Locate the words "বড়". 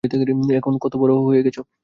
0.97-1.13